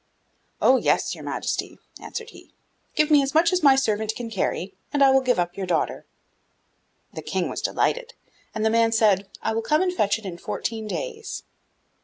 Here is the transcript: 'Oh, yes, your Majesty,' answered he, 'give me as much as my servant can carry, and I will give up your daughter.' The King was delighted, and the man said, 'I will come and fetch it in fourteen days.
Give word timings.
'Oh, 0.59 0.77
yes, 0.77 1.13
your 1.13 1.23
Majesty,' 1.23 1.77
answered 2.01 2.31
he, 2.31 2.49
'give 2.95 3.11
me 3.11 3.21
as 3.21 3.35
much 3.35 3.53
as 3.53 3.61
my 3.61 3.75
servant 3.75 4.15
can 4.15 4.31
carry, 4.31 4.73
and 4.91 5.03
I 5.03 5.11
will 5.11 5.21
give 5.21 5.37
up 5.37 5.55
your 5.55 5.67
daughter.' 5.67 6.05
The 7.13 7.21
King 7.21 7.49
was 7.49 7.61
delighted, 7.61 8.15
and 8.55 8.65
the 8.65 8.71
man 8.71 8.93
said, 8.93 9.29
'I 9.43 9.53
will 9.53 9.61
come 9.61 9.83
and 9.83 9.93
fetch 9.93 10.17
it 10.17 10.25
in 10.25 10.39
fourteen 10.39 10.87
days. 10.87 11.43